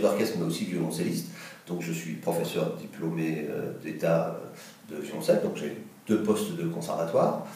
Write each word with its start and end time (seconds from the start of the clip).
d'orchestre, 0.00 0.36
mais 0.38 0.46
aussi 0.46 0.64
violoncelliste. 0.64 1.28
Donc 1.66 1.80
je 1.80 1.92
suis 1.92 2.14
professeur 2.14 2.76
diplômé 2.76 3.46
euh, 3.48 3.72
d'État 3.82 4.38
de 4.90 4.96
violoncelle, 4.96 5.40
donc 5.42 5.56
j'ai 5.56 5.76
deux 6.06 6.22
postes 6.22 6.56
de 6.56 6.64
conservatoire. 6.64 7.46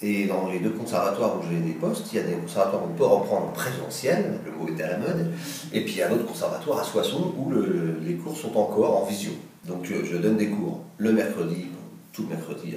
Et 0.00 0.26
dans 0.26 0.48
les 0.48 0.60
deux 0.60 0.70
conservatoires 0.70 1.36
où 1.36 1.42
j'ai 1.50 1.58
des 1.58 1.72
postes, 1.72 2.12
il 2.12 2.16
y 2.16 2.20
a 2.20 2.22
des 2.22 2.34
conservatoires 2.34 2.84
où 2.84 2.90
on 2.92 2.94
peut 2.94 3.04
reprendre 3.04 3.48
en 3.48 3.52
présentiel, 3.52 4.38
le 4.44 4.52
mot 4.52 4.68
était 4.68 4.84
à 4.84 4.90
la 4.92 4.98
mode, 4.98 5.32
et 5.72 5.80
puis 5.80 5.94
il 5.94 5.98
y 5.98 6.02
a 6.02 6.08
un 6.08 6.12
autre 6.12 6.26
conservatoire 6.26 6.78
à 6.78 6.84
Soissons 6.84 7.34
où 7.36 7.52
les 8.06 8.14
cours 8.14 8.36
sont 8.36 8.56
encore 8.56 9.02
en 9.02 9.06
visio. 9.06 9.32
Donc 9.66 9.86
je 9.86 10.16
donne 10.16 10.36
des 10.36 10.50
cours 10.50 10.84
le 10.98 11.12
mercredi, 11.12 11.66
tout 12.12 12.22
le 12.22 12.36
mercredi 12.36 12.76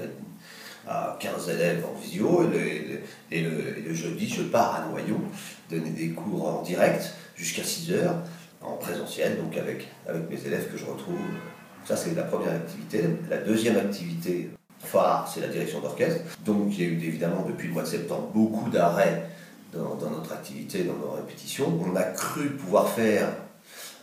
à, 0.88 1.16
15 1.20 1.50
élèves 1.50 1.86
en 1.86 2.00
visio, 2.00 2.50
et 3.30 3.42
le, 3.42 3.94
jeudi 3.94 4.28
je 4.28 4.42
pars 4.42 4.76
à 4.76 4.90
Noyau 4.90 5.22
donner 5.70 5.92
des 5.92 6.10
cours 6.10 6.48
en 6.48 6.62
direct 6.64 7.14
jusqu'à 7.36 7.64
6 7.64 7.92
heures 7.92 8.16
en 8.64 8.78
présentiel, 8.78 9.38
donc 9.38 9.58
avec, 9.58 9.88
avec 10.08 10.30
mes 10.30 10.46
élèves 10.46 10.72
que 10.72 10.78
je 10.78 10.86
retrouve. 10.86 11.20
Ça 11.86 11.96
c'est 11.96 12.16
la 12.16 12.24
première 12.24 12.54
activité. 12.54 13.04
La 13.30 13.38
deuxième 13.38 13.78
activité 13.78 14.52
phare, 14.80 15.30
c'est 15.32 15.42
la 15.42 15.48
direction 15.48 15.80
d'orchestre. 15.80 16.22
Donc 16.46 16.68
il 16.72 16.82
y 16.82 16.86
a 16.86 16.90
eu 16.90 16.94
évidemment 16.94 17.46
depuis 17.48 17.68
le 17.68 17.74
mois 17.74 17.84
de 17.84 17.88
septembre 17.88 18.30
beaucoup 18.34 18.70
d'arrêts 18.70 19.30
dans, 19.74 20.10
notre 20.10 20.34
activité, 20.34 20.84
dans 20.84 20.96
nos 20.96 21.12
répétitions. 21.12 21.80
On 21.82 21.96
a 21.96 22.04
cru 22.04 22.50
pouvoir 22.52 22.90
faire 22.90 23.30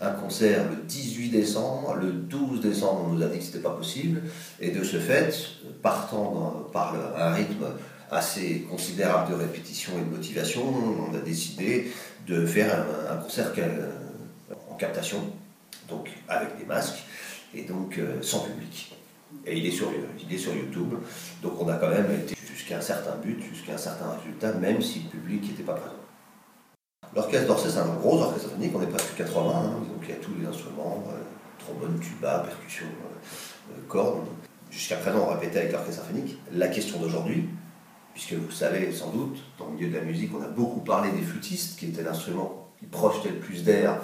un 0.00 0.12
concert 0.12 0.64
le 0.70 0.77
18 0.84 1.30
décembre, 1.30 1.94
le 2.00 2.12
12 2.12 2.61
décembre 2.61 3.06
on 3.06 3.12
nous 3.14 3.22
a 3.22 3.27
dit 3.27 3.38
que 3.38 3.44
ce 3.44 3.48
n'était 3.48 3.62
pas 3.62 3.74
possible, 3.74 4.22
et 4.61 4.70
de 4.70 4.84
ce 4.84 4.98
fait, 4.98 5.34
partant 5.83 6.68
par 6.72 6.94
un 7.18 7.33
rythme 7.33 7.66
assez 8.11 8.66
considérable 8.70 9.33
de 9.33 9.36
répétition 9.36 9.92
et 9.98 10.05
de 10.08 10.16
motivation, 10.16 10.62
on 10.62 11.14
a 11.14 11.20
décidé 11.20 11.90
de 12.27 12.46
faire 12.46 12.86
un, 13.11 13.16
concert 13.16 13.52
captation, 14.78 15.18
donc 15.88 16.10
avec 16.28 16.58
des 16.58 16.64
masques, 16.64 17.04
et 17.54 17.62
donc 17.62 17.98
euh, 17.98 18.22
sans 18.22 18.40
public. 18.40 18.94
Et 19.46 19.58
il 19.58 19.66
est, 19.66 19.70
sur, 19.70 19.90
YouTube. 20.54 20.94
Donc 21.42 21.60
on 21.60 21.68
a 21.68 21.76
quand 21.76 21.90
même 21.90 22.10
été 22.12 22.34
jusqu'à 22.50 22.78
un 22.78 22.80
certain 22.80 23.16
but, 23.16 23.42
jusqu'à 23.42 23.74
un 23.74 23.78
certain 23.78 24.10
résultat, 24.16 24.52
même 24.54 24.80
si 24.80 25.00
le 25.00 25.20
public 25.20 25.50
n'était 25.50 25.62
pas 25.62 25.74
présent. 25.74 25.94
L'orchestre 27.14 27.46
d'Orsay, 27.46 27.70
c'est 27.70 27.78
un 27.78 27.94
gros 27.96 28.20
orchestre 28.20 28.48
symphonique, 28.48 28.72
on 28.74 28.82
est 28.82 28.86
presque 28.86 29.16
80, 29.16 29.50
hein. 29.50 29.62
donc 29.62 30.02
il 30.02 30.08
y 30.10 30.12
a 30.12 30.16
tous 30.16 30.32
les 30.38 30.46
instruments, 30.46 31.04
euh, 31.08 31.22
trombone, 31.58 31.98
tuba, 32.00 32.40
percussion, 32.40 32.86
euh, 32.86 33.98
euh. 33.98 34.12
Jusqu'à 34.70 34.96
présent, 34.96 35.26
on 35.26 35.34
répétait 35.34 35.60
avec 35.60 35.72
l'orchestre 35.72 36.02
symphonique. 36.02 36.38
La 36.52 36.68
question 36.68 37.00
d'aujourd'hui, 37.00 37.48
puisque 38.12 38.34
vous 38.34 38.50
savez 38.50 38.92
sans 38.92 39.10
doute, 39.10 39.38
dans 39.58 39.66
le 39.66 39.72
milieu 39.72 39.88
de 39.88 39.96
la 39.96 40.02
musique, 40.02 40.30
on 40.38 40.42
a 40.42 40.48
beaucoup 40.48 40.80
parlé 40.80 41.10
des 41.12 41.22
flûtistes, 41.22 41.78
qui 41.78 41.86
étaient 41.86 42.02
l'instrument 42.02 42.68
qui 42.78 42.86
projetait 42.86 43.30
le 43.30 43.38
plus 43.38 43.64
d'air 43.64 44.00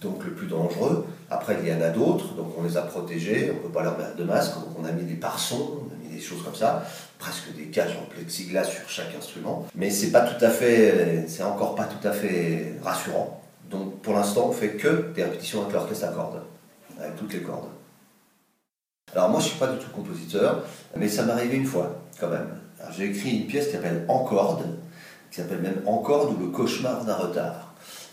donc 0.00 0.24
le 0.24 0.32
plus 0.32 0.46
dangereux. 0.46 1.06
Après, 1.30 1.56
il 1.62 1.68
y 1.68 1.72
en 1.72 1.80
a 1.80 1.88
d'autres, 1.88 2.34
donc 2.34 2.52
on 2.58 2.62
les 2.62 2.76
a 2.76 2.82
protégés, 2.82 3.50
on 3.50 3.54
ne 3.54 3.60
peut 3.60 3.72
pas 3.72 3.82
leur 3.82 3.98
mettre 3.98 4.16
de 4.16 4.24
masque, 4.24 4.54
donc 4.54 4.78
on 4.78 4.84
a 4.84 4.92
mis 4.92 5.04
des 5.04 5.14
parsons, 5.14 5.80
on 5.80 5.94
a 5.94 5.96
mis 5.96 6.14
des 6.14 6.20
choses 6.20 6.42
comme 6.42 6.54
ça, 6.54 6.84
presque 7.18 7.54
des 7.56 7.66
cages 7.66 7.96
en 7.96 8.06
plexiglas 8.06 8.64
sur 8.64 8.88
chaque 8.88 9.14
instrument. 9.16 9.66
Mais 9.74 9.90
c'est 9.90 10.10
pas 10.10 10.22
tout 10.22 10.42
à 10.44 10.50
fait, 10.50 11.24
c'est 11.28 11.42
encore 11.42 11.74
pas 11.74 11.84
tout 11.84 12.06
à 12.06 12.12
fait 12.12 12.74
rassurant. 12.82 13.42
Donc 13.70 14.00
pour 14.02 14.14
l'instant, 14.14 14.48
on 14.48 14.52
fait 14.52 14.70
que 14.70 15.12
des 15.14 15.24
répétitions 15.24 15.62
avec 15.62 15.72
l'orchestre 15.72 16.06
à 16.06 16.08
cordes, 16.08 16.42
avec 17.00 17.16
toutes 17.16 17.32
les 17.32 17.40
cordes. 17.40 17.68
Alors 19.14 19.30
moi, 19.30 19.40
je 19.40 19.46
suis 19.46 19.58
pas 19.58 19.68
du 19.68 19.78
tout 19.78 19.90
compositeur, 19.90 20.64
mais 20.96 21.08
ça 21.08 21.24
m'est 21.24 21.32
arrivé 21.32 21.56
une 21.56 21.66
fois, 21.66 22.00
quand 22.18 22.28
même. 22.28 22.48
J'ai 22.96 23.06
écrit 23.06 23.30
une 23.30 23.46
pièce 23.46 23.66
qui 23.66 23.72
s'appelle 23.72 24.04
En 24.08 24.24
corde, 24.24 24.66
qui 25.30 25.40
s'appelle 25.40 25.60
même 25.60 25.82
En 25.86 25.98
corde 25.98 26.36
ou 26.36 26.40
le 26.40 26.48
cauchemar 26.48 27.04
d'un 27.04 27.14
retard 27.14 27.63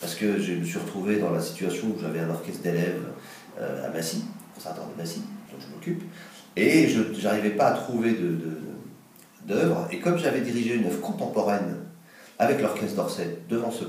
parce 0.02 0.16
que 0.16 0.42
je 0.42 0.54
me 0.54 0.66
suis 0.66 0.80
retrouvé 0.80 1.20
dans 1.20 1.30
la 1.30 1.40
situation 1.40 1.88
où 1.88 2.02
j'avais 2.02 2.20
un 2.20 2.30
orchestre 2.32 2.64
d'élèves 2.64 3.04
euh, 3.60 3.88
à 3.88 3.90
Massy, 3.90 4.26
conservatoire 4.56 4.90
de 4.90 4.98
Massy, 5.00 5.22
dont 5.52 5.58
je 5.60 5.74
m'occupe, 5.74 6.04
et 6.56 6.90
je 6.90 7.24
n'arrivais 7.24 7.52
pas 7.52 7.68
à 7.68 7.74
trouver 7.74 8.18
d'œuvre. 9.46 9.88
et 9.92 10.00
comme 10.00 10.18
j'avais 10.18 10.42
dirigé 10.42 10.76
une 10.76 10.86
œuvre 10.86 11.00
contemporaine 11.00 11.78
avec 12.40 12.60
l'orchestre 12.60 12.96
d'Orsay 12.96 13.38
devant, 13.48 13.70
ce, 13.70 13.84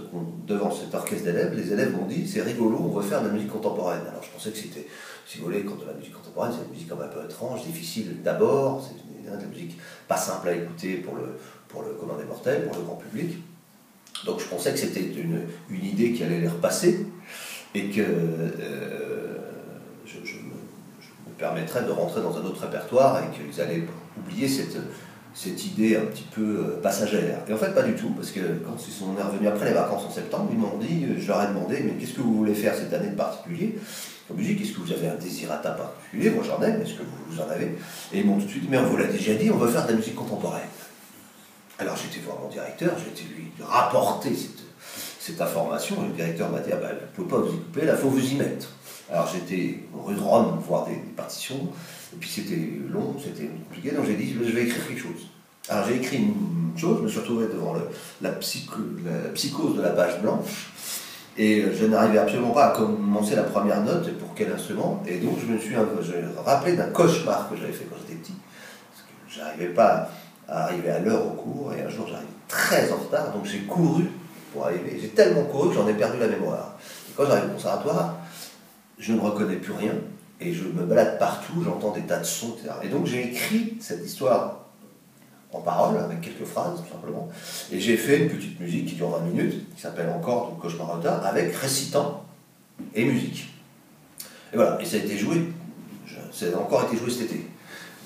devant 0.46 0.70
cet 0.70 0.94
orchestre 0.94 1.24
d'élèves, 1.24 1.54
les 1.54 1.72
élèves 1.72 1.96
m'ont 1.96 2.06
dit 2.06 2.28
c'est 2.28 2.42
rigolo, 2.42 2.78
on 2.78 2.88
veut 2.88 3.02
faire 3.02 3.22
de 3.22 3.28
la 3.28 3.32
musique 3.32 3.50
contemporaine. 3.50 4.02
Alors 4.06 4.22
je 4.22 4.30
pensais 4.30 4.50
que 4.50 4.58
c'était, 4.58 4.86
si 5.26 5.38
vous 5.38 5.44
voulez, 5.44 5.64
quand 5.64 5.76
de 5.76 5.86
la 5.86 5.94
musique 5.94 6.12
contemporaine, 6.12 6.52
c'est 6.52 6.66
une 6.66 6.72
musique 6.72 6.92
un 6.92 6.96
peu 6.96 7.24
étrange, 7.24 7.64
difficile 7.64 8.22
d'abord, 8.22 8.86
c'est 8.86 8.92
une, 8.92 9.40
une, 9.40 9.48
musique 9.48 9.78
pas 10.06 10.18
simple 10.18 10.50
à 10.50 10.54
écouter 10.54 10.96
pour 10.96 11.16
le, 11.16 11.38
pour 11.68 11.82
le 11.82 11.94
commun 11.94 12.18
des 12.18 12.26
mortels, 12.26 12.66
pour 12.66 12.76
le 12.76 12.82
grand 12.82 12.96
public. 12.96 13.38
Donc 14.24 14.40
je 14.40 14.46
pensais 14.46 14.72
que 14.72 14.78
c'était 14.78 15.00
une, 15.00 15.40
une, 15.70 15.84
idée 15.84 16.12
qui 16.12 16.22
allait 16.22 16.40
les 16.40 16.48
repasser 16.48 17.06
et 17.74 17.88
que 17.88 18.00
euh, 18.00 19.38
je, 20.06 20.16
me, 20.16 20.52
permettrais 21.38 21.82
de 21.82 21.90
rentrer 21.90 22.20
dans 22.20 22.36
un 22.36 22.44
autre 22.44 22.60
répertoire 22.60 23.20
et 23.22 23.36
qu'ils 23.36 23.60
allaient 23.60 23.82
oublier 24.16 24.46
cette, 24.46 24.76
cette 25.34 25.64
idée 25.66 25.96
un 25.96 26.04
petit 26.04 26.26
peu 26.34 26.42
euh, 26.42 26.80
passagère. 26.80 27.38
Et 27.48 27.52
en 27.52 27.56
fait, 27.56 27.74
pas 27.74 27.82
du 27.82 27.94
tout, 27.94 28.10
parce 28.10 28.30
que 28.30 28.40
quand 28.64 28.76
ils 28.86 28.92
sont 28.92 29.06
revenus 29.06 29.48
après 29.48 29.66
les 29.66 29.74
vacances 29.74 30.04
en 30.04 30.10
septembre, 30.10 30.50
ils 30.52 30.58
m'ont 30.58 30.78
dit, 30.78 31.06
je 31.18 31.26
leur 31.26 31.42
ai 31.42 31.48
demandé, 31.48 31.82
mais 31.84 31.92
qu'est-ce 31.92 32.14
que 32.14 32.20
vous 32.20 32.36
voulez 32.36 32.54
faire 32.54 32.74
cette 32.76 32.92
année 32.92 33.08
de 33.08 33.16
particulier? 33.16 33.78
En 34.30 34.34
musique 34.34 34.60
Est-ce 34.60 34.72
que 34.72 34.80
vous 34.80 34.92
avez 34.92 35.08
un 35.08 35.16
désirata 35.16 35.72
particulier? 35.72 36.30
Moi 36.30 36.44
j'en 36.44 36.62
ai, 36.62 36.72
mais 36.72 36.84
est-ce 36.84 36.94
que 36.94 37.02
vous, 37.02 37.34
vous 37.34 37.40
en 37.40 37.48
avez? 37.48 37.76
Et 38.12 38.20
ils 38.20 38.26
m'ont 38.26 38.38
tout 38.38 38.44
de 38.44 38.50
suite 38.50 38.62
dit, 38.62 38.68
mais 38.70 38.78
on 38.78 38.84
vous 38.84 38.96
l'a 38.96 39.06
déjà 39.06 39.34
dit, 39.34 39.50
on 39.50 39.56
veut 39.56 39.68
faire 39.68 39.84
de 39.84 39.90
la 39.90 39.96
musique 39.96 40.14
contemporaine. 40.14 40.68
Alors 41.82 41.96
j'étais 41.96 42.24
voir 42.24 42.38
mon 42.40 42.48
directeur, 42.48 42.92
été 42.92 43.24
lui 43.34 43.50
rapporter 43.60 44.30
cette, 45.18 45.40
information. 45.40 45.96
Le 46.06 46.14
directeur 46.14 46.48
m'a 46.48 46.60
dit 46.60 46.70
ah 46.72 46.76
ben, 46.76 46.90
Vous 47.16 47.22
ne 47.24 47.26
pouvez 47.26 47.28
pas 47.28 47.38
vous 47.38 47.54
y 47.54 47.58
couper, 47.58 47.86
là, 47.86 47.94
il 47.96 48.00
faut 48.00 48.08
vous 48.08 48.24
y 48.24 48.36
mettre. 48.36 48.68
Alors 49.10 49.28
j'étais 49.32 49.80
rue 49.92 50.14
de 50.14 50.20
Rome 50.20 50.60
voir 50.64 50.86
des, 50.86 50.94
partitions, 51.16 51.68
et 52.14 52.16
puis 52.20 52.30
c'était 52.30 52.70
long, 52.88 53.16
c'était 53.22 53.46
compliqué, 53.46 53.90
donc 53.90 54.06
j'ai 54.06 54.14
dit 54.14 54.32
Je 54.32 54.52
vais 54.52 54.62
écrire 54.62 54.86
quelque 54.86 55.02
chose. 55.02 55.26
Alors 55.68 55.86
j'ai 55.88 55.96
écrit 55.96 56.18
une 56.18 56.78
chose, 56.78 56.98
je 56.98 57.02
me 57.02 57.08
suis 57.08 57.18
retrouvé 57.18 57.46
devant 57.46 57.74
la, 58.20 58.30
psychose 58.30 59.76
de 59.76 59.82
la 59.82 59.90
page 59.90 60.20
blanche, 60.22 60.70
et 61.36 61.64
je 61.74 61.86
n'arrivais 61.86 62.18
absolument 62.18 62.52
pas 62.52 62.66
à 62.66 62.76
commencer 62.76 63.34
la 63.34 63.42
première 63.42 63.82
note 63.82 64.16
pour 64.18 64.34
quel 64.34 64.52
instrument, 64.52 65.02
et 65.06 65.18
donc 65.18 65.38
je 65.40 65.52
me 65.52 65.58
suis 65.58 65.74
rappelé 66.44 66.76
d'un 66.76 66.90
cauchemar 66.90 67.50
que 67.50 67.56
j'avais 67.56 67.72
fait 67.72 67.86
quand 67.90 67.96
j'étais 68.06 68.20
petit, 68.20 68.34
parce 68.88 69.02
que 69.02 69.40
j'arrivais 69.40 69.74
pas 69.74 70.08
à 70.48 70.64
arriver 70.64 70.90
à 70.90 70.98
l'heure 70.98 71.26
au 71.26 71.30
cours, 71.30 71.72
et 71.72 71.82
un 71.82 71.88
jour 71.88 72.06
j'arrive 72.08 72.26
très 72.48 72.92
en 72.92 72.96
retard, 72.96 73.32
donc 73.32 73.44
j'ai 73.46 73.60
couru 73.60 74.04
pour 74.52 74.66
arriver. 74.66 74.98
J'ai 75.00 75.08
tellement 75.08 75.44
couru 75.44 75.70
que 75.70 75.74
j'en 75.74 75.88
ai 75.88 75.94
perdu 75.94 76.18
la 76.18 76.28
mémoire. 76.28 76.76
Et 77.08 77.12
quand 77.16 77.26
j'arrive 77.26 77.50
au 77.50 77.54
conservatoire, 77.54 78.16
je 78.98 79.12
ne 79.12 79.20
reconnais 79.20 79.56
plus 79.56 79.72
rien, 79.72 79.94
et 80.40 80.52
je 80.52 80.64
me 80.64 80.84
balade 80.84 81.18
partout, 81.18 81.62
j'entends 81.64 81.92
des 81.92 82.02
tas 82.02 82.18
de 82.18 82.24
sons, 82.24 82.56
etc. 82.58 82.74
Et 82.82 82.88
donc 82.88 83.06
j'ai 83.06 83.28
écrit 83.28 83.76
cette 83.80 84.04
histoire 84.04 84.58
en 85.52 85.60
parole, 85.60 85.98
avec 85.98 86.20
quelques 86.22 86.46
phrases, 86.46 86.82
tout 86.82 86.90
simplement, 86.90 87.28
et 87.70 87.78
j'ai 87.78 87.96
fait 87.96 88.20
une 88.20 88.30
petite 88.30 88.58
musique 88.58 88.86
qui 88.86 88.94
dure 88.94 89.10
20 89.10 89.20
minutes, 89.20 89.74
qui 89.74 89.80
s'appelle 89.80 90.08
encore 90.08 90.48
donc 90.48 90.60
Cauchemar 90.60 90.96
retard, 90.96 91.24
avec 91.26 91.54
récitant 91.54 92.24
et 92.94 93.04
musique. 93.04 93.52
Et 94.52 94.56
voilà, 94.56 94.80
et 94.80 94.84
ça 94.84 94.96
a 94.96 95.00
été 95.00 95.16
joué, 95.16 95.52
ça 96.32 96.46
a 96.54 96.58
encore 96.58 96.84
été 96.84 96.96
joué 96.96 97.10
cet 97.10 97.22
été. 97.30 97.46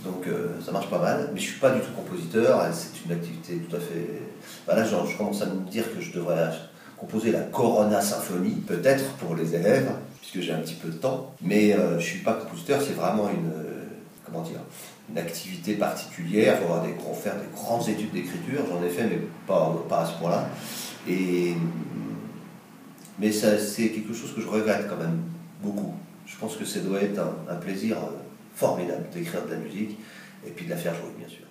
Donc 0.06 0.26
euh, 0.26 0.60
ça 0.64 0.72
marche 0.72 0.88
pas 0.88 1.00
mal, 1.00 1.30
mais 1.34 1.40
je 1.40 1.46
suis 1.46 1.58
pas 1.58 1.70
du 1.70 1.80
tout 1.80 1.92
compositeur, 1.92 2.62
c'est 2.72 3.04
une 3.04 3.12
activité 3.12 3.56
tout 3.56 3.76
à 3.76 3.80
fait... 3.80 4.22
Bah 4.66 4.76
là 4.76 4.84
je 4.84 5.16
commence 5.16 5.42
à 5.42 5.46
me 5.46 5.68
dire 5.68 5.84
que 5.94 6.00
je 6.00 6.12
devrais 6.12 6.50
composer 6.96 7.32
la 7.32 7.40
Corona 7.40 8.00
Symphonie, 8.00 8.62
peut-être 8.66 9.04
pour 9.14 9.34
les 9.34 9.54
élèves, 9.54 9.90
puisque 10.20 10.40
j'ai 10.40 10.52
un 10.52 10.60
petit 10.60 10.74
peu 10.74 10.88
de 10.88 10.96
temps, 10.96 11.34
mais 11.42 11.74
euh, 11.74 11.98
je 11.98 12.04
suis 12.04 12.20
pas 12.20 12.34
compositeur, 12.34 12.80
c'est 12.80 12.94
vraiment 12.94 13.28
une... 13.28 13.48
Euh, 13.48 13.84
comment 14.24 14.42
dire 14.42 14.60
une 15.08 15.18
activité 15.18 15.74
particulière, 15.74 16.58
il 16.60 16.94
faut 17.00 17.14
faire 17.14 17.36
des 17.36 17.46
grandes 17.54 17.88
études 17.88 18.12
d'écriture, 18.12 18.62
j'en 18.68 18.84
ai 18.84 18.88
fait, 18.88 19.04
mais 19.04 19.20
pas, 19.46 19.72
à 19.92 20.04
ce 20.04 20.18
point-là. 20.18 20.48
Mais 23.18 23.30
c'est 23.30 23.88
quelque 23.90 24.12
chose 24.12 24.34
que 24.34 24.40
je 24.40 24.48
regrette 24.48 24.88
quand 24.88 24.96
même 24.96 25.20
beaucoup. 25.62 25.94
Je 26.26 26.36
pense 26.36 26.56
que 26.56 26.64
ça 26.64 26.80
doit 26.80 27.00
être 27.00 27.20
un 27.48 27.54
plaisir 27.54 27.98
formidable 28.56 29.08
d'écrire 29.10 29.44
de 29.44 29.52
la 29.52 29.58
musique 29.58 29.98
et 30.46 30.50
puis 30.50 30.64
de 30.64 30.70
la 30.70 30.76
faire 30.76 30.94
jouer, 30.94 31.12
bien 31.18 31.28
sûr. 31.28 31.46